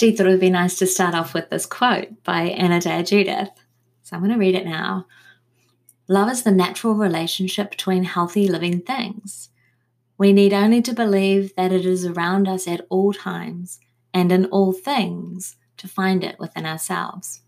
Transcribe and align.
Gee, 0.00 0.16
thought 0.16 0.28
it 0.28 0.30
would 0.30 0.40
be 0.40 0.48
nice 0.48 0.78
to 0.78 0.86
start 0.86 1.14
off 1.14 1.34
with 1.34 1.50
this 1.50 1.66
quote 1.66 2.24
by 2.24 2.48
Anodea 2.48 3.06
Judith. 3.06 3.50
So 4.02 4.16
I'm 4.16 4.22
going 4.22 4.32
to 4.32 4.38
read 4.38 4.54
it 4.54 4.64
now. 4.64 5.04
Love 6.08 6.30
is 6.30 6.42
the 6.42 6.50
natural 6.50 6.94
relationship 6.94 7.70
between 7.70 8.04
healthy 8.04 8.48
living 8.48 8.80
things. 8.80 9.50
We 10.16 10.32
need 10.32 10.54
only 10.54 10.80
to 10.80 10.94
believe 10.94 11.54
that 11.56 11.70
it 11.70 11.84
is 11.84 12.06
around 12.06 12.48
us 12.48 12.66
at 12.66 12.86
all 12.88 13.12
times 13.12 13.78
and 14.14 14.32
in 14.32 14.46
all 14.46 14.72
things 14.72 15.56
to 15.76 15.86
find 15.86 16.24
it 16.24 16.38
within 16.38 16.64
ourselves. 16.64 17.42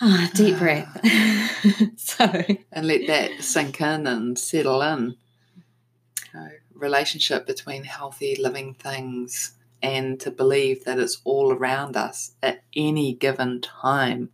Ah, 0.00 0.30
deep 0.34 0.56
breath. 0.56 1.00
so, 1.96 2.44
and 2.70 2.86
let 2.86 3.08
that 3.08 3.42
sink 3.42 3.80
in 3.80 4.06
and 4.06 4.38
settle 4.38 4.82
in. 4.82 5.16
You 6.32 6.40
know, 6.40 6.50
relationship 6.74 7.44
between 7.44 7.82
healthy 7.82 8.36
living 8.36 8.74
things 8.74 9.54
and 9.84 10.18
to 10.18 10.30
believe 10.30 10.84
that 10.84 10.98
it's 10.98 11.20
all 11.24 11.52
around 11.52 11.94
us 11.94 12.32
at 12.42 12.62
any 12.74 13.12
given 13.12 13.60
time 13.60 14.30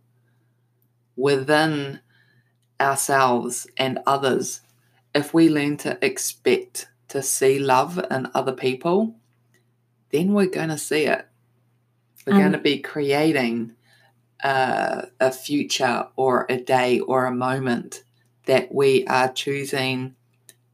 within 1.17 1.99
ourselves 2.79 3.67
and 3.75 3.99
others. 4.07 4.61
If 5.13 5.33
we 5.33 5.49
learn 5.49 5.75
to 5.77 6.03
expect 6.03 6.87
to 7.09 7.21
see 7.21 7.59
love 7.59 7.99
in 8.09 8.29
other 8.33 8.53
people, 8.53 9.15
then 10.11 10.31
we're 10.33 10.45
going 10.45 10.69
to 10.69 10.77
see 10.77 11.03
it. 11.03 11.27
We're 12.25 12.35
um, 12.35 12.39
going 12.39 12.51
to 12.53 12.57
be 12.57 12.79
creating 12.79 13.73
uh, 14.41 15.07
a 15.19 15.31
future 15.33 16.07
or 16.15 16.45
a 16.47 16.61
day 16.61 17.01
or 17.01 17.25
a 17.25 17.35
moment 17.35 18.05
that 18.45 18.73
we 18.73 19.05
are 19.05 19.27
choosing 19.27 20.15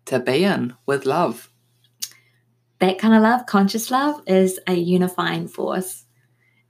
to 0.05 0.19
be 0.19 0.43
in 0.43 0.75
with 0.85 1.07
love. 1.07 1.49
That 2.79 2.99
kind 2.99 3.13
of 3.13 3.21
love, 3.21 3.45
conscious 3.45 3.89
love, 3.89 4.21
is 4.27 4.59
a 4.67 4.73
unifying 4.73 5.47
force. 5.47 6.05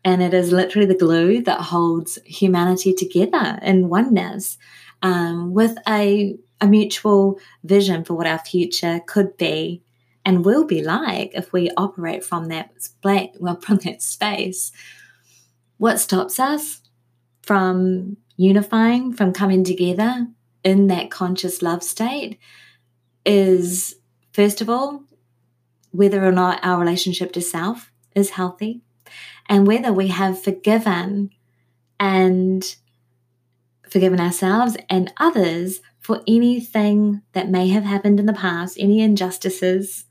And 0.04 0.24
it 0.24 0.34
is 0.34 0.52
literally 0.52 0.88
the 0.88 0.95
glue 0.95 1.42
that 1.44 1.59
holds 1.59 2.18
humanity 2.26 2.94
together 2.94 3.59
in 3.62 3.90
oneness 3.90 4.58
um, 5.02 5.54
with 5.54 5.78
a, 5.88 6.38
a 6.62 6.68
mutual 6.68 7.40
vision 7.64 8.06
for 8.06 8.14
what 8.14 8.28
our 8.28 8.40
future 8.40 9.02
could 9.06 9.36
be 9.38 9.84
and 10.23 10.46
will 10.46 10.66
be 10.66 10.84
like 10.84 11.31
if 11.34 11.52
we 11.52 11.72
operate 11.76 12.24
from 12.24 12.48
that 12.48 12.72
well 13.40 13.56
from 13.62 13.78
that 13.78 14.02
space. 14.02 14.72
What 15.78 16.00
stops 16.00 16.40
us? 16.40 16.81
from 17.48 18.18
unifying, 18.36 19.14
from 19.14 19.31
coming 19.31 19.64
together 19.64 20.28
in 20.66 20.88
that 20.88 21.09
conscious 21.09 21.62
love 21.62 21.81
state 21.81 22.38
is, 23.26 23.96
first 24.34 24.59
of 24.59 24.70
all, 24.70 25.03
whether 25.92 26.26
or 26.26 26.32
not 26.32 26.60
our 26.64 26.80
relationship 26.80 27.32
to 27.34 27.42
self 27.42 27.92
is 28.16 28.32
healthy 28.32 28.82
and 29.48 29.68
whether 29.68 29.94
we 29.94 30.08
have 30.08 30.42
forgiven 30.42 31.30
and 32.00 32.76
forgiven 33.90 34.20
ourselves 34.20 34.78
and 34.90 35.14
others 35.18 35.82
for 36.00 36.22
anything 36.28 37.22
that 37.34 37.50
may 37.50 37.70
have 37.70 37.84
happened 37.84 38.20
in 38.20 38.26
the 38.26 38.34
past, 38.34 38.78
any 38.80 39.02
injustices, 39.02 40.06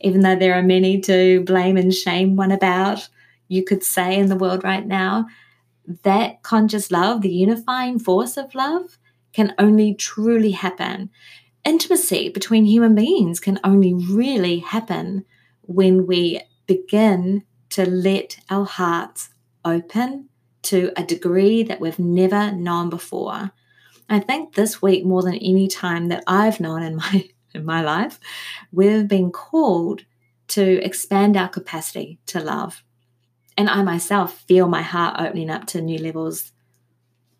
even 0.00 0.20
though 0.20 0.36
there 0.36 0.54
are 0.54 0.62
many 0.62 1.00
to 1.00 1.42
blame 1.44 1.76
and 1.76 1.94
shame 1.94 2.36
one 2.36 2.50
about, 2.50 3.08
you 3.48 3.64
could 3.64 3.82
say 3.82 4.16
in 4.16 4.26
the 4.26 4.36
world 4.36 4.64
right 4.64 4.86
now, 4.86 5.26
that 6.02 6.42
conscious 6.42 6.90
love, 6.90 7.20
the 7.20 7.28
unifying 7.28 7.98
force 7.98 8.36
of 8.36 8.54
love, 8.54 8.98
can 9.32 9.54
only 9.58 9.94
truly 9.94 10.52
happen. 10.52 11.10
Intimacy 11.64 12.28
between 12.28 12.64
human 12.64 12.94
beings 12.94 13.40
can 13.40 13.60
only 13.62 13.94
really 13.94 14.58
happen 14.60 15.24
when 15.62 16.06
we 16.06 16.40
begin 16.66 17.44
to 17.70 17.88
let 17.88 18.38
our 18.48 18.64
hearts 18.64 19.30
open 19.64 20.28
to 20.62 20.92
a 20.96 21.04
degree 21.04 21.62
that 21.62 21.80
we've 21.80 21.98
never 21.98 22.52
known 22.52 22.90
before. 22.90 23.52
I 24.08 24.18
think 24.18 24.54
this 24.54 24.82
week, 24.82 25.04
more 25.04 25.22
than 25.22 25.34
any 25.34 25.68
time 25.68 26.08
that 26.08 26.24
I've 26.26 26.60
known 26.60 26.82
in 26.82 26.96
my 26.96 27.28
in 27.54 27.64
my 27.64 27.82
life, 27.82 28.20
we've 28.70 29.08
been 29.08 29.32
called 29.32 30.04
to 30.48 30.82
expand 30.84 31.36
our 31.36 31.48
capacity 31.48 32.20
to 32.26 32.40
love 32.40 32.84
and 33.60 33.68
I 33.68 33.82
myself 33.82 34.38
feel 34.48 34.68
my 34.68 34.80
heart 34.80 35.16
opening 35.18 35.50
up 35.50 35.66
to 35.66 35.82
new 35.82 35.98
levels 35.98 36.52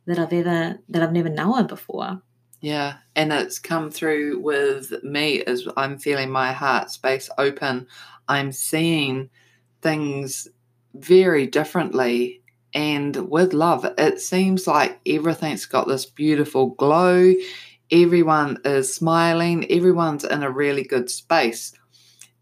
that 0.05 0.19
I've 0.19 0.35
ever 0.35 0.79
that 0.91 1.03
I've 1.03 1.15
never 1.15 1.31
known 1.31 1.67
before. 1.67 2.21
Yeah, 2.61 2.97
and 3.17 3.33
it's 3.33 3.59
come 3.59 3.91
through 3.91 4.41
with 4.41 5.03
me 5.03 5.43
as 5.43 5.67
I'm 5.77 5.99
feeling 5.99 6.31
my 6.31 6.53
heart 6.53 6.91
space 6.91 7.31
open. 7.39 7.87
I'm 8.29 8.53
seeing 8.53 9.31
things 9.81 10.47
very 10.95 11.47
differently 11.47 12.43
and 12.75 13.17
with 13.31 13.55
love. 13.55 13.87
It 13.97 14.21
seems 14.21 14.67
like 14.67 15.01
everything's 15.07 15.65
got 15.65 15.89
this 15.89 16.05
beautiful 16.05 16.69
glow. 16.71 17.33
Everyone 17.91 18.59
is 18.65 18.95
smiling, 18.95 19.71
everyone's 19.71 20.25
in 20.25 20.43
a 20.43 20.51
really 20.51 20.85
good 20.85 21.09
space. 21.11 21.73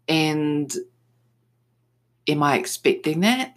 And 0.07 0.71
am 2.27 2.43
I 2.43 2.57
expecting 2.57 3.21
that? 3.21 3.55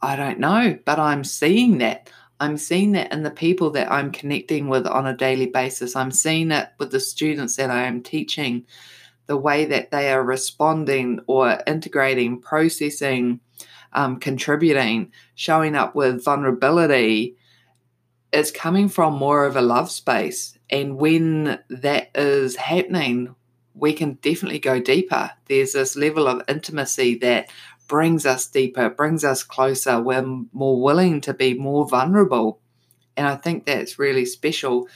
I 0.00 0.16
don't 0.16 0.38
know, 0.38 0.78
but 0.84 0.98
I'm 0.98 1.24
seeing 1.24 1.78
that. 1.78 2.10
I'm 2.42 2.56
seeing 2.56 2.90
that 2.92 3.12
in 3.12 3.22
the 3.22 3.30
people 3.30 3.70
that 3.70 3.92
I'm 3.92 4.10
connecting 4.10 4.66
with 4.68 4.84
on 4.84 5.06
a 5.06 5.16
daily 5.16 5.46
basis. 5.46 5.94
I'm 5.94 6.10
seeing 6.10 6.50
it 6.50 6.70
with 6.76 6.90
the 6.90 6.98
students 6.98 7.54
that 7.54 7.70
I 7.70 7.84
am 7.84 8.02
teaching, 8.02 8.66
the 9.26 9.36
way 9.36 9.64
that 9.66 9.92
they 9.92 10.10
are 10.10 10.24
responding 10.24 11.20
or 11.28 11.60
integrating, 11.68 12.40
processing, 12.40 13.38
um, 13.92 14.18
contributing, 14.18 15.12
showing 15.36 15.76
up 15.76 15.94
with 15.94 16.24
vulnerability. 16.24 17.36
It's 18.32 18.50
coming 18.50 18.88
from 18.88 19.14
more 19.14 19.46
of 19.46 19.54
a 19.54 19.62
love 19.62 19.88
space. 19.88 20.58
And 20.68 20.96
when 20.96 21.60
that 21.70 22.10
is 22.16 22.56
happening, 22.56 23.36
we 23.74 23.92
can 23.92 24.14
definitely 24.14 24.58
go 24.58 24.80
deeper. 24.80 25.30
There's 25.46 25.74
this 25.74 25.94
level 25.94 26.26
of 26.26 26.42
intimacy 26.48 27.18
that 27.18 27.50
brings 27.88 28.24
us 28.26 28.46
deeper, 28.46 28.88
brings 28.88 29.24
us 29.24 29.42
closer. 29.42 30.00
We're 30.00 30.24
more 30.52 30.80
willing 30.80 31.20
to 31.22 31.34
be 31.34 31.54
more 31.54 31.86
vulnerable. 31.86 32.60
And 33.16 33.26
I 33.26 33.36
think 33.36 33.66
that's 33.66 33.98
really 33.98 34.24
special 34.24 34.88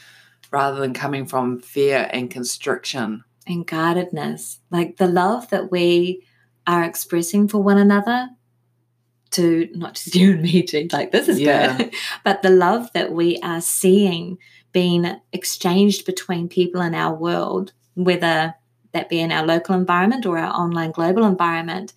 rather 0.50 0.80
than 0.80 0.94
coming 0.94 1.26
from 1.26 1.60
fear 1.60 2.08
and 2.12 2.30
constriction. 2.30 3.24
And 3.46 3.66
guardedness. 3.66 4.60
Like 4.70 4.96
the 4.96 5.06
love 5.08 5.50
that 5.50 5.70
we 5.70 6.24
are 6.66 6.82
expressing 6.82 7.48
for 7.48 7.62
one 7.62 7.78
another 7.78 8.30
to 9.32 9.68
not 9.72 9.94
just 9.94 10.14
you 10.14 10.32
and 10.32 10.42
me, 10.42 10.62
G, 10.62 10.88
like 10.92 11.12
this 11.12 11.28
is 11.28 11.40
yeah. 11.40 11.76
good, 11.76 11.94
but 12.24 12.42
the 12.42 12.50
love 12.50 12.90
that 12.94 13.12
we 13.12 13.38
are 13.38 13.60
seeing 13.60 14.38
being 14.72 15.20
exchanged 15.32 16.04
between 16.04 16.48
people 16.48 16.80
in 16.82 16.94
our 16.94 17.14
world, 17.14 17.72
whether 17.94 18.54
that 18.92 19.08
be 19.08 19.20
in 19.20 19.32
our 19.32 19.46
local 19.46 19.74
environment 19.74 20.26
or 20.26 20.38
our 20.38 20.52
online 20.52 20.90
global 20.90 21.24
environment, 21.24 21.92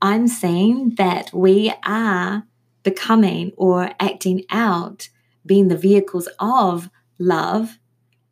I'm 0.00 0.28
saying 0.28 0.94
that 0.96 1.32
we 1.32 1.72
are 1.84 2.44
becoming 2.82 3.52
or 3.56 3.90
acting 3.98 4.44
out, 4.50 5.08
being 5.44 5.68
the 5.68 5.76
vehicles 5.76 6.28
of 6.38 6.90
love. 7.18 7.78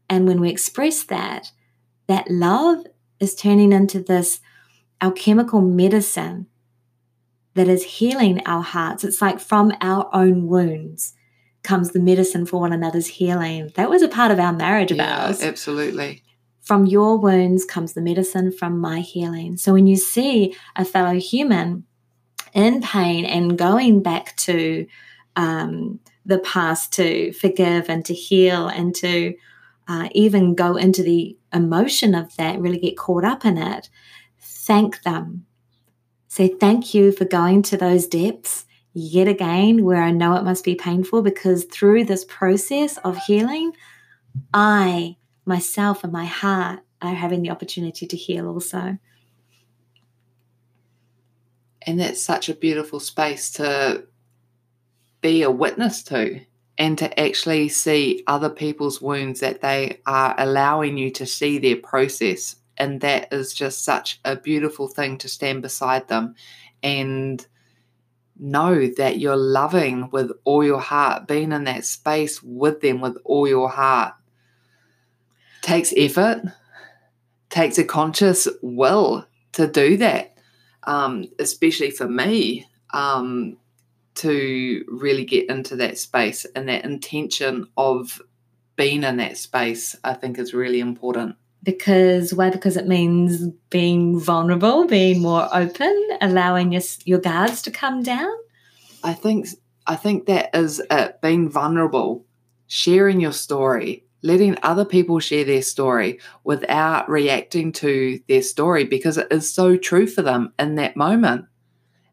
And 0.09 0.27
when 0.27 0.41
we 0.41 0.51
express 0.51 1.03
that, 1.05 1.53
that 2.07 2.31
love 2.31 2.85
is 3.19 3.35
turning 3.35 3.73
into 3.73 4.01
this 4.01 4.41
alchemical 5.01 5.61
medicine 5.61 6.47
that 7.55 7.69
is 7.69 7.85
healing 7.85 8.43
our 8.47 8.63
hearts. 8.63 9.05
It's 9.05 9.23
like 9.23 9.41
from 9.41 9.73
our 9.81 10.09
own 10.13 10.47
wounds 10.47 11.15
comes 11.63 11.93
the 11.93 12.01
medicine 12.01 12.45
for 12.47 12.61
one 12.61 12.73
another's 12.73 13.07
healing. 13.07 13.73
That 13.77 13.89
was 13.89 14.03
a 14.03 14.09
part 14.09 14.31
of 14.31 14.39
our 14.39 14.53
marriage 14.53 14.91
of 14.91 14.99
yeah, 14.99 15.27
ours. 15.27 15.43
Absolutely. 15.43 16.24
From 16.65 16.87
your 16.87 17.19
wounds 17.19 17.65
comes 17.65 17.93
the 17.93 18.01
medicine 18.01 18.51
from 18.51 18.79
my 18.79 19.01
healing. 19.01 19.59
So 19.59 19.75
when 19.75 19.87
you 19.87 19.97
see 19.97 20.57
a 20.77 20.85
fellow 20.85 21.15
human 21.15 21.85
in 22.55 22.81
pain 22.81 23.27
and 23.27 23.59
going 23.59 24.03
back 24.03 24.35
to 24.39 24.87
um, 25.37 26.01
the 26.25 26.39
past 26.39 26.93
to 26.95 27.33
forgive 27.35 27.91
and 27.91 28.05
to 28.07 28.15
heal 28.15 28.69
and 28.69 28.95
to 28.97 29.35
uh, 29.89 30.09
even 30.13 30.55
go 30.55 30.77
into 30.77 31.03
the 31.03 31.37
emotion 31.53 32.15
of 32.15 32.35
that, 32.37 32.59
really 32.59 32.79
get 32.79 32.97
caught 32.97 33.25
up 33.25 33.45
in 33.45 33.59
it, 33.59 33.91
thank 34.41 35.03
them. 35.03 35.45
Say 36.29 36.49
thank 36.49 36.95
you 36.95 37.13
for 37.13 37.27
going 37.27 37.61
to 37.65 37.77
those 37.77 38.07
depths 38.07 38.65
yet 38.95 39.29
again, 39.29 39.85
where 39.85 40.03
I 40.03 40.13
know 40.13 40.35
it 40.37 40.45
must 40.45 40.65
be 40.65 40.77
painful 40.77 41.21
because 41.21 41.65
through 41.65 42.05
this 42.05 42.25
process 42.25 42.97
of 42.99 43.19
healing, 43.19 43.73
I 44.55 45.17
myself 45.45 46.05
and 46.05 46.13
my 46.13 46.25
heart 46.25 46.81
are 47.03 47.15
having 47.15 47.43
the 47.43 47.51
opportunity 47.51 48.07
to 48.07 48.17
heal 48.17 48.49
also. 48.49 48.99
And 51.83 52.01
that's 52.01 52.23
such 52.23 52.49
a 52.49 52.55
beautiful 52.55 52.99
space 53.01 53.51
to 53.53 54.07
be 55.21 55.43
a 55.43 55.51
witness 55.51 56.03
to 56.05 56.41
and 56.79 56.97
to 56.99 57.21
actually 57.21 57.69
see 57.69 58.25
other 58.27 58.51
people's 58.51 59.01
wounds 59.01 59.41
that 59.41 59.61
they 59.61 60.01
are 60.07 60.35
allowing 60.39 60.97
you 60.97 61.11
to 61.11 61.27
see 61.27 61.59
their 61.59 61.77
process 61.77 62.57
And 62.77 63.01
that 63.01 63.33
is 63.33 63.55
just 63.55 63.85
such 63.85 64.21
a 64.25 64.37
beautiful 64.37 64.89
thing 64.89 65.19
to 65.19 65.29
stand 65.29 65.63
beside 65.63 66.09
them 66.09 66.35
and 66.83 67.47
know 68.39 68.89
that 68.97 69.19
you're 69.19 69.37
loving 69.37 70.11
with 70.11 70.33
all 70.45 70.65
your 70.65 70.81
heart, 70.81 71.29
being 71.29 71.53
in 71.53 71.65
that 71.65 71.85
space 71.85 72.43
with 72.43 72.81
them 72.81 73.01
with 73.01 73.17
all 73.25 73.47
your 73.47 73.69
heart. 73.69 74.15
Takes 75.65 75.95
effort, 75.97 76.43
takes 77.49 77.79
a 77.79 77.85
conscious 77.85 78.47
will 78.61 79.27
to 79.53 79.67
do 79.67 79.97
that, 79.97 80.37
um, 80.83 81.25
especially 81.39 81.91
for 81.91 82.07
me. 82.07 82.67
Um, 82.93 83.57
to 84.15 84.85
really 84.89 85.25
get 85.25 85.49
into 85.51 85.77
that 85.77 85.99
space 85.99 86.45
and 86.55 86.69
that 86.69 86.85
intention 86.85 87.67
of 87.77 88.23
being 88.77 89.03
in 89.03 89.17
that 89.19 89.37
space, 89.37 89.97
I 90.05 90.15
think 90.15 90.39
is 90.39 90.55
really 90.55 90.81
important. 90.81 91.37
Because 91.63 92.35
why? 92.35 92.51
Because 92.51 92.77
it 92.77 92.87
means 92.87 93.49
being 93.71 94.21
vulnerable, 94.21 94.87
being 94.87 95.23
more 95.23 95.49
open, 95.53 96.09
allowing 96.21 96.73
your 96.73 96.83
your 97.05 97.19
guards 97.19 97.63
to 97.63 97.71
come 97.71 98.03
down. 98.03 98.33
I 99.03 99.15
think 99.15 99.49
I 99.87 99.97
think 99.97 100.27
that 100.27 100.55
is 100.55 100.83
it. 100.91 101.21
Being 101.23 101.49
vulnerable, 101.49 102.27
sharing 102.67 103.21
your 103.21 103.33
story, 103.33 104.05
letting 104.25 104.57
other 104.63 104.87
people 104.87 105.21
share 105.21 105.45
their 105.45 105.63
story 105.63 106.19
without 106.43 107.09
reacting 107.09 107.71
to 107.71 108.19
their 108.27 108.43
story 108.43 108.85
because 108.85 109.19
it 109.19 109.29
is 109.31 109.53
so 109.53 109.77
true 109.77 110.07
for 110.07 110.23
them 110.23 110.53
in 110.59 110.75
that 110.77 110.97
moment, 110.97 111.45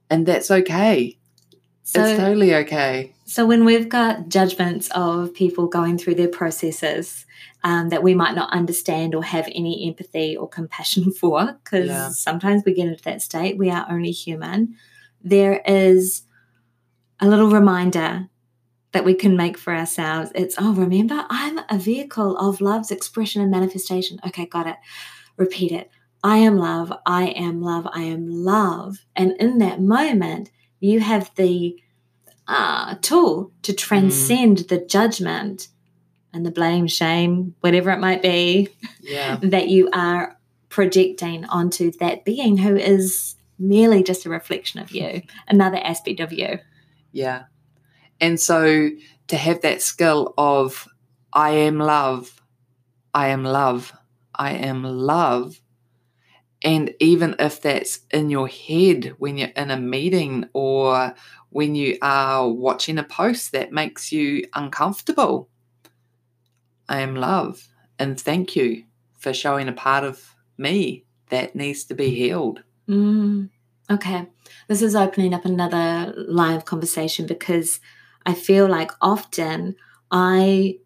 and 0.09 0.25
that's 0.25 0.51
okay. 0.51 1.17
So, 1.83 2.03
it's 2.03 2.19
totally 2.19 2.53
okay. 2.55 3.13
So 3.25 3.45
when 3.45 3.63
we've 3.63 3.87
got 3.87 4.27
judgments 4.27 4.89
of 4.93 5.33
people 5.33 5.67
going 5.67 5.97
through 5.97 6.15
their 6.15 6.27
processes 6.27 7.25
um, 7.63 7.89
that 7.89 8.03
we 8.03 8.13
might 8.13 8.35
not 8.35 8.51
understand 8.51 9.15
or 9.15 9.23
have 9.23 9.47
any 9.55 9.87
empathy 9.87 10.35
or 10.35 10.49
compassion 10.49 11.11
for, 11.19 11.57
because 11.63 11.87
yeah. 11.87 12.09
sometimes 12.09 12.63
we 12.65 12.73
get 12.73 12.87
into 12.87 13.03
that 13.03 13.21
state, 13.21 13.57
we 13.57 13.69
are 13.69 13.85
only 13.89 14.11
human. 14.11 14.75
There 15.23 15.61
is 15.65 16.23
a 17.21 17.27
little 17.27 17.49
reminder 17.49 18.27
that 18.91 19.05
we 19.05 19.13
can 19.13 19.37
make 19.37 19.57
for 19.57 19.73
ourselves. 19.73 20.31
It's, 20.35 20.55
oh, 20.57 20.73
remember, 20.73 21.25
I'm 21.29 21.59
a 21.69 21.77
vehicle 21.77 22.37
of 22.37 22.61
love's 22.61 22.91
expression 22.91 23.41
and 23.41 23.51
manifestation. 23.51 24.19
Okay, 24.25 24.45
got 24.45 24.67
it. 24.67 24.77
Repeat 25.37 25.71
it. 25.71 25.89
I 26.23 26.37
am 26.37 26.57
love. 26.57 26.93
I 27.05 27.27
am 27.29 27.61
love. 27.61 27.87
I 27.91 28.03
am 28.03 28.29
love. 28.29 28.97
And 29.15 29.31
in 29.39 29.57
that 29.59 29.81
moment, 29.81 30.51
you 30.79 30.99
have 30.99 31.31
the 31.35 31.79
uh, 32.47 32.95
tool 33.01 33.51
to 33.63 33.73
transcend 33.73 34.57
mm. 34.57 34.67
the 34.67 34.79
judgment 34.79 35.69
and 36.33 36.45
the 36.45 36.51
blame, 36.51 36.87
shame, 36.87 37.55
whatever 37.61 37.91
it 37.91 37.99
might 37.99 38.21
be, 38.21 38.69
yeah. 39.01 39.37
that 39.41 39.69
you 39.69 39.89
are 39.93 40.37
projecting 40.69 41.45
onto 41.45 41.91
that 41.99 42.23
being 42.23 42.57
who 42.57 42.75
is 42.75 43.35
merely 43.59 44.03
just 44.03 44.25
a 44.25 44.29
reflection 44.29 44.79
of 44.79 44.91
you, 44.91 45.21
another 45.47 45.77
aspect 45.77 46.19
of 46.19 46.33
you. 46.33 46.59
Yeah. 47.11 47.43
And 48.21 48.39
so 48.39 48.89
to 49.27 49.37
have 49.37 49.61
that 49.61 49.81
skill 49.81 50.33
of, 50.37 50.87
I 51.33 51.51
am 51.51 51.79
love, 51.79 52.41
I 53.13 53.27
am 53.27 53.43
love, 53.43 53.91
I 54.35 54.51
am 54.51 54.83
love, 54.83 55.61
and 56.63 56.93
even 56.99 57.35
if 57.39 57.61
that's 57.61 58.01
in 58.11 58.29
your 58.29 58.47
head 58.47 59.15
when 59.17 59.37
you're 59.37 59.49
in 59.49 59.71
a 59.71 59.77
meeting 59.77 60.45
or 60.53 61.15
when 61.49 61.75
you 61.75 61.97
are 62.01 62.47
watching 62.47 62.97
a 62.97 63.03
post 63.03 63.51
that 63.51 63.71
makes 63.71 64.11
you 64.11 64.47
uncomfortable, 64.53 65.49
I 66.87 66.99
am 66.99 67.15
love. 67.15 67.67
And 67.97 68.19
thank 68.19 68.55
you 68.55 68.83
for 69.17 69.33
showing 69.33 69.67
a 69.67 69.73
part 69.73 70.03
of 70.03 70.35
me 70.57 71.05
that 71.29 71.55
needs 71.55 71.83
to 71.85 71.95
be 71.95 72.11
healed. 72.11 72.61
Mm, 72.87 73.49
okay. 73.89 74.27
This 74.67 74.81
is 74.81 74.95
opening 74.95 75.33
up 75.33 75.45
another 75.45 76.13
line 76.15 76.55
of 76.55 76.65
conversation 76.65 77.25
because 77.25 77.79
I 78.25 78.33
feel 78.33 78.67
like 78.67 78.91
often 79.01 79.75
I 80.11 80.77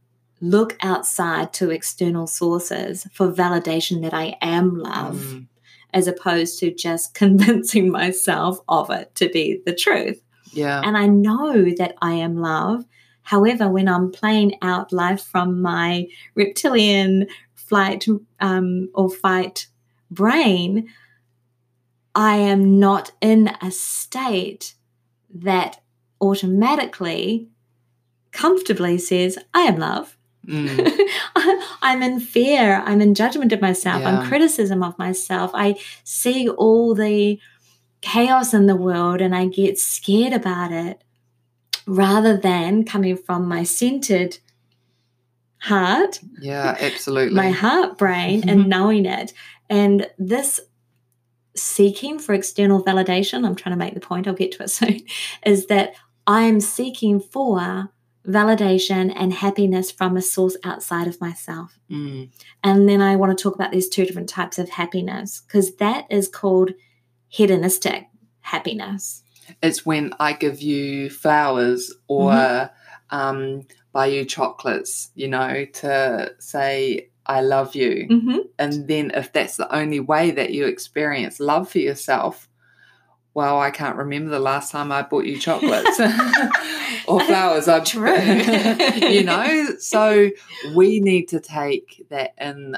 look 0.42 0.78
outside 0.82 1.54
to 1.54 1.72
external 1.72 2.28
sources 2.28 3.08
for 3.14 3.32
validation 3.32 4.02
that 4.04 4.14
I 4.14 4.38
am 4.42 4.78
love. 4.78 5.18
Mm 5.18 5.48
as 5.96 6.08
opposed 6.08 6.60
to 6.60 6.72
just 6.72 7.14
convincing 7.16 7.90
myself 7.90 8.60
of 8.68 8.92
it 8.92 9.16
to 9.16 9.30
be 9.30 9.62
the 9.66 9.74
truth. 9.74 10.22
Yeah. 10.52 10.82
And 10.84 10.96
I 10.96 11.08
know 11.08 11.74
that 11.78 11.96
I 12.02 12.14
am 12.14 12.38
love. 12.38 12.86
However, 13.24 13.68
when 13.70 13.88
I'm 13.88 14.12
playing 14.12 14.58
out 14.62 14.94
life 14.94 15.24
from 15.24 15.62
my 15.62 16.08
reptilian 16.36 17.28
flight 17.56 18.06
um, 18.40 18.90
or 18.94 19.10
fight 19.10 19.68
brain, 20.12 20.90
I 22.14 22.36
am 22.36 22.80
not 22.80 23.12
in 23.22 23.50
a 23.62 23.72
state 23.72 24.76
that 25.34 25.82
automatically, 26.22 27.48
comfortably 28.32 28.98
says, 28.98 29.38
I 29.54 29.62
am 29.62 29.78
love. 29.78 30.18
Mm. 30.46 30.98
I'm 31.82 32.04
in 32.04 32.20
fear. 32.20 32.84
I'm 32.86 33.02
in 33.02 33.16
judgment 33.16 33.52
of 33.52 33.62
myself. 33.62 34.02
Yeah. 34.02 34.10
I'm 34.10 34.28
criticism 34.28 34.84
of 34.84 34.98
myself. 34.98 35.52
I 35.54 35.76
see 36.04 36.50
all 36.50 36.94
the 36.94 37.40
chaos 38.02 38.54
in 38.54 38.68
the 38.68 38.76
world 38.76 39.22
and 39.22 39.36
I 39.36 39.48
get 39.48 39.80
scared 39.80 40.34
about 40.34 40.72
it 40.72 41.04
rather 41.88 42.38
than 42.38 42.84
coming 42.84 43.18
from 43.18 43.48
my 43.48 43.64
centered 43.64 44.38
heart. 45.60 46.20
Yeah, 46.40 46.76
absolutely. 46.80 47.36
My 47.36 47.52
heart 47.52 47.98
brain 47.98 48.48
and 48.48 48.68
knowing 48.70 49.06
it. 49.06 49.34
And 49.70 50.10
this 50.18 50.60
seeking 51.56 52.20
for 52.20 52.34
external 52.34 52.84
validation, 52.84 53.46
I'm 53.46 53.56
trying 53.56 53.74
to 53.74 53.80
make 53.80 53.94
the 53.94 54.00
point, 54.00 54.28
I'll 54.28 54.34
get 54.34 54.52
to 54.54 54.64
it 54.64 54.70
soon, 54.72 55.02
is 55.46 55.68
that 55.68 55.96
I'm 56.28 56.60
seeking 56.60 57.20
for 57.20 57.90
validation 58.28 59.14
and 59.16 59.34
happiness 59.34 59.92
from 59.92 60.18
a 60.18 60.22
source 60.22 60.58
outside 60.64 61.08
of 61.08 61.22
myself. 61.22 61.78
Mm. 61.90 62.30
And 62.64 62.90
then 62.90 63.02
I 63.02 63.16
want 63.16 63.38
to 63.38 63.42
talk 63.42 63.56
about 63.56 63.72
these 63.72 63.88
two 63.88 64.06
different 64.06 64.30
types 64.30 64.58
of 64.58 64.70
happiness 64.70 65.44
because 65.46 65.76
that 65.76 66.06
is 66.10 66.28
called 66.28 66.72
hedonistic 67.28 68.08
happiness. 68.42 69.22
It's 69.62 69.86
when 69.86 70.14
I 70.20 70.34
give 70.34 70.62
you 70.62 71.10
flowers 71.10 71.94
or 72.08 72.32
mm-hmm. 72.32 73.16
um, 73.16 73.68
buy 73.92 74.08
you 74.08 74.26
chocolates, 74.26 75.12
you 75.14 75.28
know, 75.28 75.66
to 75.66 76.34
say, 76.40 77.10
I 77.28 77.42
love 77.42 77.76
you. 77.76 78.08
Mm-hmm. 78.10 78.38
And 78.58 78.88
then 78.88 79.12
if 79.14 79.32
that's 79.34 79.58
the 79.58 79.74
only 79.74 80.00
way 80.00 80.32
that 80.32 80.52
you 80.52 80.66
experience 80.66 81.40
love 81.40 81.70
for 81.70 81.80
yourself, 81.80 82.48
well, 83.36 83.60
I 83.60 83.70
can't 83.70 83.98
remember 83.98 84.32
the 84.32 84.40
last 84.40 84.72
time 84.72 84.94
I 84.94 85.02
bought 85.02 85.26
you 85.26 85.38
chocolates 85.38 86.00
or 87.08 87.20
flowers. 87.26 87.68
I'm 87.68 87.84
true. 87.84 88.16
you 89.10 89.26
know, 89.26 89.76
so 89.78 90.32
we 90.74 91.02
need 91.02 91.28
to 91.28 91.42
take 91.42 92.06
that 92.10 92.34
and 92.38 92.78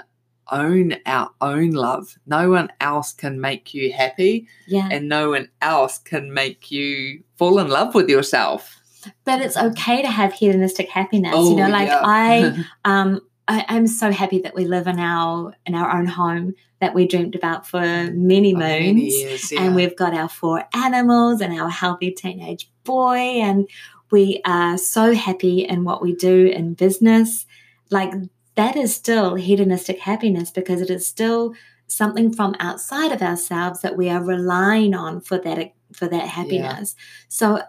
own 0.51 0.95
our 1.05 1.29
own 1.41 1.71
love. 1.71 2.17
No 2.25 2.49
one 2.49 2.69
else 2.81 3.13
can 3.13 3.39
make 3.39 3.75
you 3.75 3.93
happy. 3.93 4.47
Yeah. 4.65 4.89
And 4.91 5.07
no 5.07 5.29
one 5.29 5.49
else 5.61 5.99
can 5.99 6.33
make 6.33 6.71
you 6.71 7.23
fall 7.35 7.59
in 7.59 7.67
love 7.67 7.93
with 7.93 8.09
yourself. 8.09 8.81
But 9.25 9.41
it's 9.41 9.57
okay 9.57 10.01
to 10.01 10.09
have 10.09 10.33
hedonistic 10.33 10.89
happiness. 10.89 11.33
Oh, 11.35 11.51
you 11.51 11.55
know, 11.55 11.69
like 11.69 11.87
yeah. 11.87 12.01
I 12.03 12.65
um 12.85 13.21
I, 13.47 13.65
am 13.69 13.87
so 13.87 14.11
happy 14.11 14.39
that 14.39 14.55
we 14.55 14.65
live 14.65 14.87
in 14.87 14.99
our 14.99 15.53
in 15.65 15.75
our 15.75 15.97
own 15.97 16.05
home 16.05 16.55
that 16.79 16.93
we 16.93 17.07
dreamed 17.07 17.35
about 17.35 17.65
for 17.65 17.79
many 17.79 18.53
moons, 18.53 18.63
many 18.63 19.09
years, 19.09 19.51
yeah. 19.51 19.63
and 19.63 19.75
we've 19.75 19.95
got 19.95 20.13
our 20.13 20.29
four 20.29 20.65
animals 20.73 21.41
and 21.41 21.57
our 21.59 21.69
healthy 21.69 22.11
teenage 22.11 22.69
boy, 22.83 23.17
and 23.17 23.67
we 24.11 24.41
are 24.45 24.77
so 24.77 25.13
happy 25.13 25.65
in 25.65 25.83
what 25.83 26.01
we 26.01 26.13
do 26.13 26.47
in 26.47 26.73
business. 26.73 27.45
Like 27.89 28.13
that 28.55 28.75
is 28.75 28.93
still 28.93 29.35
hedonistic 29.35 29.99
happiness 29.99 30.51
because 30.51 30.81
it 30.81 30.89
is 30.89 31.07
still 31.07 31.53
something 31.87 32.33
from 32.33 32.55
outside 32.59 33.11
of 33.11 33.21
ourselves 33.21 33.81
that 33.81 33.95
we 33.95 34.09
are 34.09 34.21
relying 34.21 34.93
on 34.93 35.21
for 35.21 35.37
that 35.39 35.73
for 35.93 36.07
that 36.07 36.27
happiness. 36.27 36.95
Yeah. 36.97 37.03
So 37.29 37.61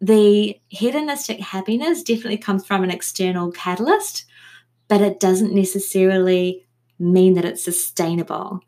the 0.00 0.58
hedonistic 0.68 1.40
happiness 1.40 2.02
definitely 2.02 2.38
comes 2.38 2.66
from 2.66 2.82
an 2.82 2.90
external 2.90 3.52
catalyst 3.52 4.24
but 4.90 5.00
it 5.00 5.20
doesn't 5.20 5.54
necessarily 5.54 6.66
mean 6.98 7.34
that 7.34 7.44
it's 7.44 7.64
sustainable. 7.64 8.60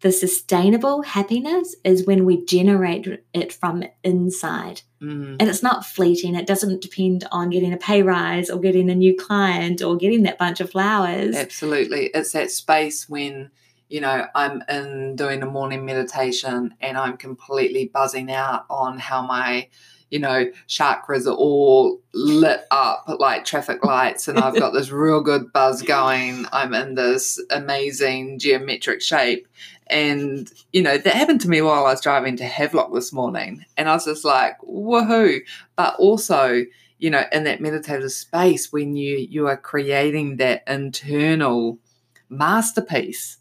The 0.00 0.10
sustainable 0.10 1.02
happiness 1.02 1.76
is 1.84 2.06
when 2.06 2.24
we 2.24 2.44
generate 2.44 3.06
it 3.32 3.52
from 3.52 3.84
inside. 4.02 4.82
Mm. 5.00 5.36
And 5.38 5.48
it's 5.48 5.62
not 5.62 5.86
fleeting. 5.86 6.34
It 6.34 6.48
doesn't 6.48 6.82
depend 6.82 7.24
on 7.30 7.50
getting 7.50 7.72
a 7.72 7.76
pay 7.76 8.02
rise 8.02 8.50
or 8.50 8.58
getting 8.58 8.90
a 8.90 8.96
new 8.96 9.16
client 9.16 9.80
or 9.80 9.96
getting 9.96 10.24
that 10.24 10.38
bunch 10.38 10.58
of 10.58 10.70
flowers. 10.70 11.36
Absolutely. 11.36 12.06
It's 12.14 12.32
that 12.32 12.50
space 12.50 13.08
when, 13.08 13.50
you 13.88 14.00
know, 14.00 14.26
I'm 14.34 14.64
in 14.68 15.14
doing 15.14 15.40
a 15.42 15.46
morning 15.46 15.84
meditation 15.84 16.74
and 16.80 16.98
I'm 16.98 17.16
completely 17.16 17.86
buzzing 17.94 18.32
out 18.32 18.64
on 18.68 18.98
how 18.98 19.22
my 19.22 19.68
you 20.10 20.18
know, 20.18 20.50
chakras 20.68 21.26
are 21.26 21.34
all 21.34 22.00
lit 22.12 22.62
up 22.70 23.04
like 23.18 23.44
traffic 23.44 23.84
lights, 23.84 24.28
and 24.28 24.38
I've 24.38 24.58
got 24.58 24.72
this 24.72 24.90
real 24.90 25.20
good 25.20 25.52
buzz 25.52 25.82
going. 25.82 26.46
I'm 26.52 26.74
in 26.74 26.94
this 26.94 27.40
amazing 27.50 28.38
geometric 28.38 29.02
shape. 29.02 29.46
And, 29.86 30.48
you 30.72 30.82
know, 30.82 30.98
that 30.98 31.14
happened 31.14 31.40
to 31.40 31.48
me 31.48 31.62
while 31.62 31.84
I 31.84 31.90
was 31.90 32.00
driving 32.00 32.36
to 32.36 32.44
Havelock 32.44 32.94
this 32.94 33.12
morning. 33.12 33.64
And 33.76 33.88
I 33.88 33.94
was 33.94 34.04
just 34.04 34.24
like, 34.24 34.56
woohoo. 34.60 35.40
But 35.74 35.96
also, 35.96 36.64
you 36.98 37.10
know, 37.10 37.24
in 37.32 37.42
that 37.44 37.60
meditative 37.60 38.12
space 38.12 38.72
when 38.72 38.94
you 38.94 39.16
you 39.16 39.48
are 39.48 39.56
creating 39.56 40.36
that 40.36 40.62
internal 40.68 41.78
masterpiece 42.28 43.38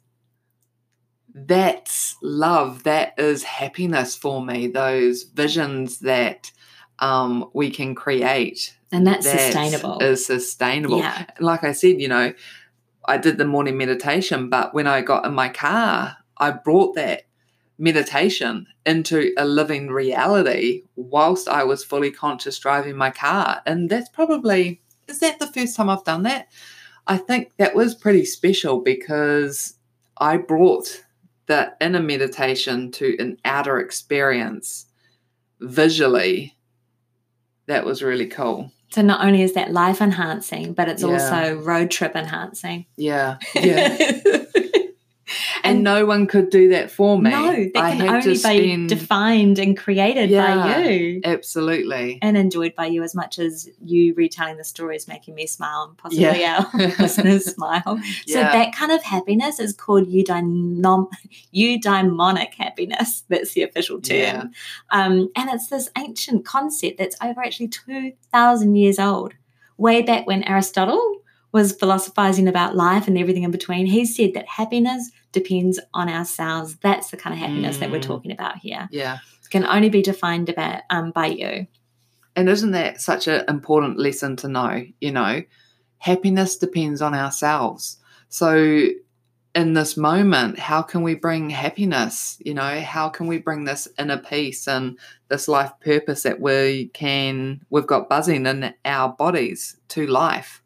that's 1.35 2.15
love 2.21 2.83
that 2.83 3.13
is 3.17 3.43
happiness 3.43 4.15
for 4.15 4.43
me 4.43 4.67
those 4.67 5.23
visions 5.23 5.99
that 5.99 6.51
um, 6.99 7.49
we 7.53 7.69
can 7.69 7.95
create 7.95 8.75
and 8.91 9.05
that's 9.07 9.25
that 9.25 9.39
sustainable. 9.53 9.99
is 9.99 10.25
sustainable 10.25 10.99
Yeah. 10.99 11.25
like 11.39 11.63
i 11.63 11.71
said 11.71 12.01
you 12.01 12.07
know 12.07 12.33
i 13.05 13.17
did 13.17 13.37
the 13.37 13.45
morning 13.45 13.77
meditation 13.77 14.49
but 14.49 14.73
when 14.73 14.87
i 14.87 15.01
got 15.01 15.25
in 15.25 15.33
my 15.33 15.49
car 15.49 16.17
i 16.37 16.51
brought 16.51 16.95
that 16.95 17.23
meditation 17.77 18.67
into 18.85 19.31
a 19.37 19.45
living 19.45 19.87
reality 19.87 20.83
whilst 20.95 21.47
i 21.47 21.63
was 21.63 21.83
fully 21.83 22.11
conscious 22.11 22.59
driving 22.59 22.95
my 22.97 23.09
car 23.11 23.61
and 23.65 23.89
that's 23.89 24.09
probably 24.09 24.81
is 25.07 25.19
that 25.19 25.39
the 25.39 25.47
first 25.47 25.75
time 25.77 25.89
i've 25.89 26.03
done 26.03 26.23
that 26.23 26.49
i 27.07 27.15
think 27.15 27.51
that 27.57 27.75
was 27.75 27.95
pretty 27.95 28.25
special 28.25 28.81
because 28.81 29.75
i 30.17 30.35
brought 30.35 31.05
the 31.45 31.71
inner 31.79 32.01
meditation 32.01 32.91
to 32.91 33.15
an 33.19 33.37
outer 33.45 33.79
experience 33.79 34.85
visually 35.61 36.55
that 37.69 37.85
was 37.85 38.01
really 38.03 38.27
cool 38.27 38.71
So 38.91 39.01
not 39.01 39.23
only 39.25 39.41
is 39.43 39.53
that 39.53 39.71
life 39.71 40.01
enhancing, 40.01 40.73
but 40.73 40.89
it's 40.89 41.03
Yeah. 41.03 41.09
also 41.13 41.59
road 41.61 41.89
trip 41.91 42.15
enhancing. 42.15 42.85
yeah 42.97 43.37
yeah 43.55 43.97
and, 45.63 45.83
no 45.83 46.05
one 46.05 46.27
could 46.27 46.49
do 46.49 46.69
that 46.69 46.91
for 46.91 47.19
me. 47.19 47.29
no, 47.31 47.53
that 47.73 47.83
I 47.83 47.95
can 47.95 48.09
only 48.09 48.21
to 48.21 48.29
be 48.29 48.35
spend 48.35 48.89
defined 48.89 49.59
and 49.59 49.77
created 49.77 50.29
Yeah. 50.29 50.55
by 50.55 50.87
you 50.89 51.21
absolutely. 51.23 52.19
and 52.21 52.37
enjoyed 52.37 52.75
by 52.75 52.87
you 52.87 53.03
as 53.03 53.13
much 53.15 53.39
as 53.39 53.69
you 53.83 54.13
retelling 54.15 54.57
the 54.57 54.63
story 54.63 54.95
is 54.95 55.07
making 55.07 55.35
me 55.35 55.45
smile 55.47 55.85
and 55.89 55.97
possibly 55.97 56.23
Yeah. 56.41 56.65
our 56.73 56.79
listeners 56.99 57.45
smile. 57.45 57.99
So 58.27 58.39
Yeah. 58.39 58.51
that 58.51 58.73
kind 58.75 58.91
of 58.91 59.03
happiness 59.03 59.59
is 59.59 59.73
called 59.73 60.07
eudaimon- 60.07 61.09
eudaimonic 61.53 62.53
happiness. 62.55 63.23
That's 63.29 63.53
the 63.53 63.63
official 63.63 64.01
term. 64.01 64.17
Yeah. 64.17 64.43
Um, 64.91 65.29
and 65.35 65.49
it's 65.49 65.67
this 65.67 65.89
ancient 65.97 66.45
concept 66.45 66.97
that's 66.97 67.15
over 67.21 67.41
actually 67.41 67.67
2,000 67.69 68.75
years 68.75 68.99
old. 68.99 69.33
Way 69.77 70.01
back 70.01 70.27
when 70.27 70.43
Aristotle 70.43 71.18
was 71.51 71.73
philosophizing 71.73 72.47
about 72.47 72.75
life 72.75 73.07
and 73.07 73.17
everything 73.17 73.43
in 73.43 73.51
between, 73.51 73.85
he 73.87 74.05
said 74.05 74.33
that 74.35 74.47
happiness 74.47 75.11
depends 75.31 75.79
on 75.93 76.07
ourselves. 76.09 76.75
That's 76.81 77.09
the 77.09 77.17
kind 77.17 77.33
of 77.33 77.39
happiness 77.39 77.77
that 77.77 77.91
we're 77.91 77.99
Mm. 77.99 78.03
talking 78.03 78.31
about 78.31 78.57
here. 78.57 78.87
Yeah. 78.91 79.17
It 79.43 79.49
can 79.49 79.65
only 79.65 79.89
be 79.89 80.01
defined 80.01 80.49
about, 80.49 80.81
um, 80.89 81.11
by 81.11 81.27
you. 81.27 81.67
And 82.35 82.47
isn't 82.49 82.71
that 82.71 83.01
such 83.01 83.27
an 83.27 83.43
important 83.47 83.97
lesson 83.97 84.35
to 84.37 84.47
know? 84.47 84.85
You 85.01 85.11
know, 85.11 85.41
happiness 85.97 86.55
depends 86.57 87.01
on 87.01 87.13
ourselves. 87.15 87.97
So, 88.29 88.89
in 89.55 89.73
this 89.73 89.97
moment, 89.97 90.59
how 90.59 90.83
can 90.83 91.01
we 91.01 91.15
bring 91.15 91.49
happiness? 91.49 92.37
You 92.45 92.53
know, 92.53 92.79
how 92.81 93.09
can 93.09 93.25
we 93.25 93.39
bring 93.39 93.63
this 93.65 93.87
inner 93.97 94.17
peace 94.19 94.67
and 94.67 94.97
this 95.29 95.47
life 95.47 95.71
purpose 95.83 96.21
that 96.21 96.39
we 96.39 96.91
can, 96.93 97.61
we've 97.71 97.87
got 97.87 98.07
buzzing 98.07 98.45
in 98.45 98.73
our 98.85 99.09
bodies 99.09 99.77
to 99.89 100.05
life? 100.05 100.61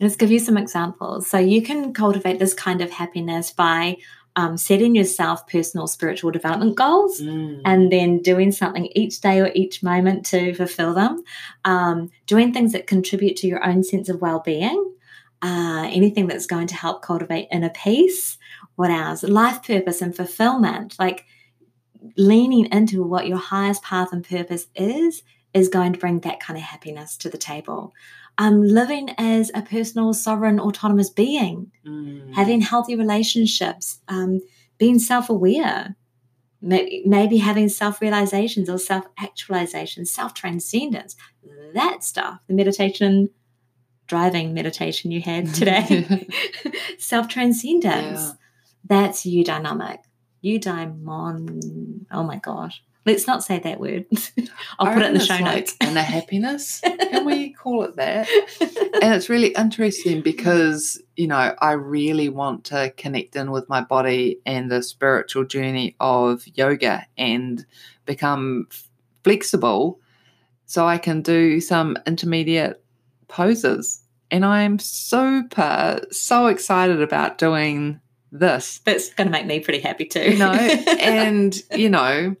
Let's 0.00 0.16
give 0.16 0.30
you 0.30 0.38
some 0.38 0.56
examples. 0.56 1.26
So 1.28 1.38
you 1.38 1.62
can 1.62 1.92
cultivate 1.94 2.38
this 2.38 2.54
kind 2.54 2.80
of 2.80 2.90
happiness 2.90 3.50
by 3.50 3.96
um, 4.36 4.58
setting 4.58 4.94
yourself 4.94 5.46
personal 5.46 5.86
spiritual 5.86 6.30
development 6.30 6.76
goals 6.76 7.20
Mm. 7.22 7.62
and 7.64 7.90
then 7.90 8.18
doing 8.20 8.52
something 8.52 8.90
each 8.94 9.20
day 9.22 9.40
or 9.40 9.50
each 9.54 9.82
moment 9.82 10.26
to 10.26 10.52
fulfill 10.54 10.92
them. 10.92 11.22
Um, 11.64 12.10
doing 12.26 12.52
things 12.52 12.72
that 12.72 12.86
contribute 12.86 13.36
to 13.38 13.46
your 13.46 13.64
own 13.64 13.82
sense 13.82 14.10
of 14.10 14.20
well-being. 14.20 14.92
Uh, 15.42 15.86
anything 15.90 16.26
that's 16.26 16.46
going 16.46 16.66
to 16.66 16.74
help 16.74 17.02
cultivate 17.02 17.48
inner 17.50 17.70
peace. 17.70 18.36
What 18.74 18.90
else? 18.90 19.22
Life 19.22 19.62
purpose 19.62 20.02
and 20.02 20.14
fulfillment. 20.14 20.96
Like 20.98 21.24
leaning 22.16 22.66
into 22.72 23.02
what 23.02 23.26
your 23.26 23.38
highest 23.38 23.82
path 23.82 24.12
and 24.12 24.26
purpose 24.26 24.66
is 24.74 25.22
is 25.54 25.68
going 25.68 25.92
to 25.94 25.98
bring 25.98 26.20
that 26.20 26.40
kind 26.40 26.58
of 26.58 26.62
happiness 26.62 27.16
to 27.18 27.30
the 27.30 27.38
table. 27.38 27.94
Um, 28.38 28.62
living 28.62 29.10
as 29.16 29.50
a 29.54 29.62
personal, 29.62 30.12
sovereign, 30.12 30.60
autonomous 30.60 31.08
being, 31.10 31.72
Mm. 31.86 32.34
having 32.34 32.60
healthy 32.60 32.94
relationships, 32.94 34.00
um, 34.08 34.40
being 34.78 34.98
self 34.98 35.30
aware, 35.30 35.96
maybe, 36.60 37.02
maybe 37.06 37.38
having 37.38 37.68
self 37.70 38.00
realizations 38.02 38.68
or 38.68 38.78
self 38.78 39.04
actualizations, 39.16 40.08
self 40.08 40.34
transcendence, 40.34 41.16
that 41.74 42.04
stuff, 42.04 42.40
the 42.46 42.54
meditation, 42.54 43.30
driving 44.06 44.52
meditation 44.52 45.10
you 45.10 45.22
had 45.22 45.54
today, 45.54 46.28
self 46.98 47.28
transcendence. 47.28 48.20
Yeah. 48.20 48.32
That's 48.88 49.22
eudaimonic. 49.24 49.98
Eudaimon. 50.44 52.06
Oh 52.12 52.22
my 52.22 52.36
gosh. 52.36 52.82
Let's 53.06 53.26
not 53.26 53.44
say 53.44 53.60
that 53.60 53.78
word. 53.78 54.06
I'll 54.78 54.88
I 54.88 54.94
put 54.94 55.02
it 55.02 55.06
in 55.06 55.14
the 55.14 55.20
show 55.20 55.38
notes. 55.38 55.76
like 55.80 55.88
inner 55.88 56.02
happiness. 56.02 56.80
Can 56.80 57.24
we 57.24 57.52
call 57.62 57.84
it 57.84 57.96
that? 57.96 58.28
and 58.60 59.14
it's 59.14 59.28
really 59.28 59.54
interesting 59.54 60.22
because 60.22 61.00
you 61.14 61.28
know 61.28 61.54
I 61.58 61.72
really 61.72 62.28
want 62.28 62.64
to 62.64 62.92
connect 62.96 63.36
in 63.36 63.52
with 63.52 63.68
my 63.68 63.80
body 63.80 64.40
and 64.44 64.70
the 64.70 64.82
spiritual 64.82 65.44
journey 65.44 65.94
of 66.00 66.46
yoga 66.54 67.06
and 67.16 67.64
become 68.06 68.66
flexible 69.22 70.00
so 70.66 70.86
I 70.86 70.98
can 70.98 71.22
do 71.22 71.60
some 71.60 71.96
intermediate 72.06 72.82
poses. 73.28 74.02
And 74.30 74.44
I'm 74.44 74.80
super 74.80 76.00
so 76.10 76.46
excited 76.46 77.00
about 77.00 77.38
doing 77.38 78.00
this. 78.32 78.80
That's 78.84 79.14
going 79.14 79.28
to 79.28 79.32
make 79.32 79.46
me 79.46 79.60
pretty 79.60 79.80
happy 79.80 80.06
too. 80.06 80.32
You 80.32 80.38
know, 80.38 80.52
and 81.00 81.56
you 81.74 81.88
know, 81.88 82.34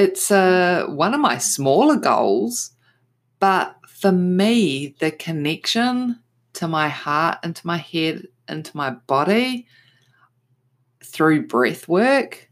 it's 0.00 0.30
uh, 0.30 0.86
one 0.88 1.14
of 1.14 1.20
my 1.20 1.38
smaller 1.38 1.96
goals, 1.96 2.70
but 3.38 3.76
for 3.86 4.10
me, 4.12 4.94
the 4.98 5.10
connection 5.10 6.20
to 6.54 6.66
my 6.66 6.88
heart 6.88 7.38
and 7.42 7.54
to 7.54 7.66
my 7.66 7.76
head 7.76 8.26
and 8.48 8.64
to 8.64 8.76
my 8.76 8.90
body 8.90 9.66
through 11.04 11.46
breath 11.46 11.86
work, 11.86 12.48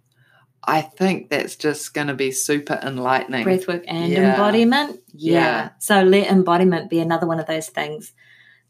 I 0.65 0.83
think 0.83 1.31
that's 1.31 1.57
just 1.57 1.95
going 1.95 2.09
to 2.09 2.15
be 2.15 2.31
super 2.31 2.79
enlightening. 2.83 3.45
Breath 3.45 3.67
work 3.67 3.85
and 3.87 4.13
Yeah. 4.13 4.33
embodiment. 4.33 5.01
Yeah. 5.15 5.71
So 5.79 6.03
let 6.03 6.31
embodiment 6.31 6.91
be 6.91 7.01
another 7.01 7.27
one 7.27 7.41
of 7.41 7.47
those 7.47 7.69
things 7.69 8.13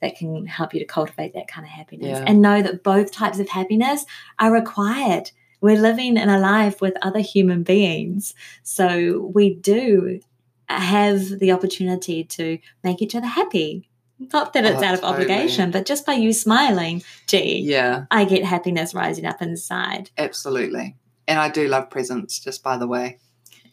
that 0.00 0.16
can 0.16 0.46
help 0.46 0.72
you 0.74 0.80
to 0.80 0.86
cultivate 0.86 1.34
that 1.34 1.48
kind 1.48 1.66
of 1.66 1.70
happiness 1.72 2.18
Yeah. 2.18 2.24
and 2.26 2.40
know 2.40 2.62
that 2.62 2.84
both 2.84 3.10
types 3.10 3.40
of 3.40 3.48
happiness 3.48 4.06
are 4.38 4.52
required. 4.52 5.32
We're 5.60 5.80
living 5.80 6.16
and 6.16 6.30
alive 6.30 6.80
with 6.80 6.94
other 7.02 7.20
human 7.20 7.62
beings. 7.62 8.34
So 8.62 9.30
we 9.34 9.54
do 9.54 10.20
have 10.68 11.38
the 11.38 11.52
opportunity 11.52 12.24
to 12.24 12.58
make 12.84 13.00
each 13.02 13.14
other 13.14 13.26
happy. 13.26 13.88
Not 14.32 14.52
that 14.52 14.64
it's 14.64 14.82
Oh, 14.82 14.84
out 14.84 14.94
of 14.94 15.00
oh, 15.04 15.12
totally. 15.12 15.24
obligation, 15.32 15.70
but 15.70 15.86
just 15.86 16.04
by 16.04 16.14
you 16.14 16.32
smiling, 16.32 17.02
gee, 17.26 17.60
Yeah, 17.60 18.04
I 18.10 18.24
get 18.24 18.44
happiness 18.44 18.92
rising 18.94 19.24
up 19.24 19.40
inside. 19.40 20.10
absolutely. 20.18 20.96
And 21.28 21.38
I 21.38 21.48
do 21.50 21.68
love 21.68 21.88
presents, 21.90 22.38
just 22.40 22.62
by 22.62 22.76
the 22.78 22.86
way. 22.86 23.18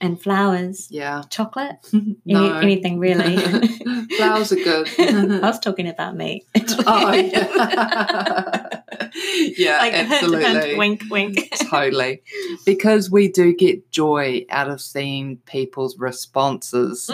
And 0.05 0.21
flowers, 0.21 0.87
Yeah. 0.91 1.23
chocolate, 1.31 1.77
no. 2.25 2.53
anything 2.59 2.99
really. 2.99 3.37
Flowers 4.17 4.51
are 4.51 4.55
good. 4.55 4.87
I 4.99 5.39
was 5.39 5.57
talking 5.59 5.87
about 5.87 6.15
me. 6.15 6.45
oh, 6.85 7.11
yeah. 7.11 8.69
yeah, 9.57 9.77
like 9.79 9.93
absolutely. 9.93 10.75
wink, 10.77 11.01
wink. 11.09 11.49
totally. 11.71 12.21
Because 12.65 13.09
we 13.09 13.29
do 13.29 13.55
get 13.55 13.89
joy 13.91 14.45
out 14.49 14.69
of 14.69 14.79
seeing 14.79 15.37
people's 15.45 15.97
responses 15.97 17.07
to 17.07 17.13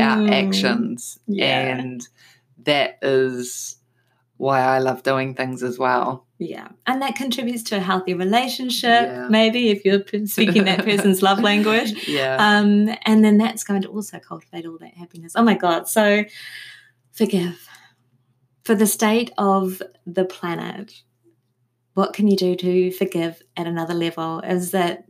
our 0.00 0.18
Mm. 0.18 0.30
actions. 0.32 1.18
Yeah. 1.28 1.76
And 1.76 2.06
that 2.64 2.98
is 3.02 3.76
why 4.42 4.58
I 4.60 4.80
love 4.80 5.04
doing 5.04 5.36
things 5.36 5.62
as 5.62 5.78
well. 5.78 6.26
Yeah, 6.38 6.68
and 6.84 7.00
that 7.00 7.14
contributes 7.14 7.62
to 7.64 7.76
a 7.76 7.80
healthy 7.80 8.12
relationship. 8.12 9.06
Yeah. 9.06 9.28
Maybe 9.30 9.68
if 9.68 9.84
you're 9.84 10.02
speaking 10.26 10.64
that 10.64 10.84
person's 10.84 11.22
love 11.22 11.38
language, 11.50 12.08
Yeah. 12.08 12.36
um, 12.40 12.90
and 13.04 13.24
then 13.24 13.38
that's 13.38 13.62
going 13.62 13.82
to 13.82 13.88
also 13.88 14.18
cultivate 14.18 14.66
all 14.66 14.78
that 14.78 14.94
happiness. 14.94 15.34
Oh 15.36 15.44
my 15.44 15.54
God! 15.54 15.88
So 15.88 16.24
forgive 17.12 17.68
for 18.64 18.74
the 18.74 18.86
state 18.86 19.30
of 19.38 19.80
the 20.06 20.24
planet. 20.24 21.02
What 21.94 22.12
can 22.12 22.26
you 22.26 22.36
do 22.36 22.56
to 22.56 22.90
forgive 22.90 23.42
at 23.56 23.68
another 23.68 23.94
level? 23.94 24.40
Is 24.40 24.72
that 24.72 25.04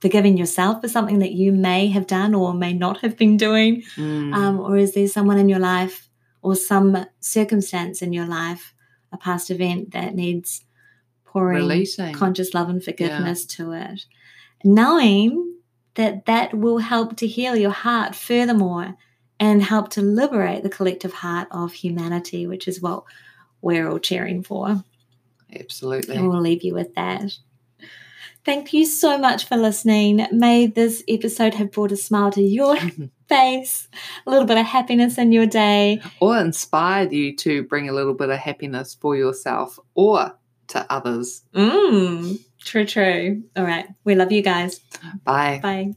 forgiving 0.00 0.38
yourself 0.38 0.80
for 0.80 0.88
something 0.88 1.18
that 1.18 1.32
you 1.32 1.52
may 1.52 1.88
have 1.88 2.06
done 2.06 2.34
or 2.34 2.54
may 2.54 2.72
not 2.72 3.00
have 3.02 3.18
been 3.18 3.36
doing? 3.36 3.82
Mm. 3.96 4.34
Um, 4.34 4.60
or 4.60 4.78
is 4.78 4.94
there 4.94 5.08
someone 5.08 5.38
in 5.38 5.50
your 5.50 5.58
life 5.58 6.08
or 6.44 6.54
some 6.54 7.06
circumstance 7.20 8.02
in 8.02 8.12
your 8.12 8.26
life, 8.26 8.74
a 9.10 9.16
past 9.16 9.50
event 9.50 9.92
that 9.92 10.14
needs 10.14 10.64
pouring 11.24 11.58
Releasing. 11.58 12.12
conscious 12.12 12.52
love 12.52 12.68
and 12.68 12.84
forgiveness 12.84 13.46
to 13.46 13.72
it? 13.72 14.04
Knowing 14.62 15.56
that 15.94 16.26
that 16.26 16.52
will 16.52 16.78
help 16.78 17.16
to 17.16 17.26
heal 17.26 17.56
your 17.56 17.70
heart 17.70 18.14
furthermore 18.14 18.94
and 19.40 19.62
help 19.62 19.88
to 19.90 20.02
liberate 20.02 20.62
the 20.62 20.68
collective 20.68 21.14
heart 21.14 21.48
of 21.50 21.72
humanity, 21.72 22.46
which 22.46 22.68
is 22.68 22.80
what 22.80 23.04
we're 23.62 23.88
all 23.88 23.98
cheering 23.98 24.42
for. 24.42 24.84
Absolutely. 25.58 26.14
And 26.14 26.28
we'll 26.28 26.40
leave 26.40 26.62
you 26.62 26.74
with 26.74 26.94
that. 26.94 27.32
Thank 28.44 28.72
you 28.72 28.84
so 28.84 29.16
much 29.16 29.46
for 29.46 29.56
listening. 29.56 30.26
May 30.30 30.66
this 30.66 31.02
episode 31.08 31.54
have 31.54 31.72
brought 31.72 31.92
a 31.92 31.96
smile 31.96 32.30
to 32.32 32.42
your 32.42 32.76
face, 33.28 33.88
a 34.26 34.30
little 34.30 34.46
bit 34.46 34.58
of 34.58 34.66
happiness 34.66 35.16
in 35.16 35.32
your 35.32 35.46
day. 35.46 36.00
or 36.20 36.38
inspired 36.38 37.12
you 37.12 37.34
to 37.36 37.62
bring 37.64 37.88
a 37.88 37.92
little 37.92 38.14
bit 38.14 38.28
of 38.30 38.38
happiness 38.38 38.94
for 39.00 39.16
yourself 39.16 39.78
or 39.94 40.36
to 40.68 40.86
others. 40.92 41.42
Mmm, 41.54 42.38
true, 42.60 42.84
true. 42.84 43.42
All 43.56 43.64
right. 43.64 43.86
We 44.04 44.14
love 44.14 44.30
you 44.32 44.42
guys. 44.42 44.78
Bye. 45.24 45.60
Bye. 45.62 45.92